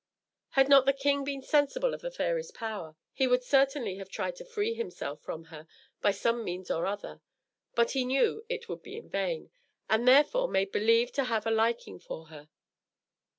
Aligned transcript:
Had 0.57 0.67
not 0.67 0.87
the 0.87 0.93
king 0.93 1.23
been 1.23 1.43
sensible 1.43 1.93
of 1.93 2.01
the 2.01 2.09
fairy's 2.09 2.49
power, 2.49 2.95
he 3.13 3.27
would 3.27 3.43
certainly 3.43 3.97
have 3.97 4.09
tried 4.09 4.35
to 4.37 4.43
free 4.43 4.73
himself 4.73 5.21
from 5.21 5.43
her 5.53 5.67
by 6.01 6.09
some 6.09 6.43
means 6.43 6.71
or 6.71 6.87
other; 6.87 7.21
but 7.75 7.91
he 7.91 8.03
knew 8.03 8.43
it 8.49 8.67
would 8.67 8.81
be 8.81 8.97
in 8.97 9.09
vain, 9.11 9.51
and 9.87 10.07
therefore 10.07 10.47
made 10.47 10.71
believe 10.71 11.11
to 11.11 11.25
have 11.25 11.45
a 11.45 11.51
liking 11.51 11.99
for 11.99 12.29
her. 12.29 12.49